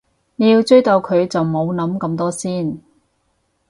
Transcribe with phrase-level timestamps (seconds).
[0.35, 2.79] 你要追到佢就唔好諗咁多先